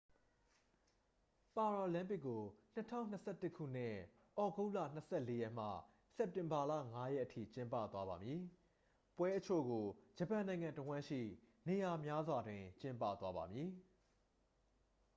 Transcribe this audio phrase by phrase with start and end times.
[1.57, 2.41] ပါရာလမ်းပစ်ကို
[2.99, 4.13] 2021 ခုနှစ် သြ
[4.57, 5.67] ဂုတ်လ 24 ရက်မှ
[6.17, 8.39] စက်တင်ဘာလ 5 ရက်အထိ ကျင်းပသွားပါမည်
[9.17, 9.85] ပွဲအချို့ကို
[10.17, 11.21] ဂျပန်နိုင်ငံတစ်ဝှမ်းရှိ
[11.67, 13.69] နေရာများစွာတွင် ကျင်းပသွားပါမည်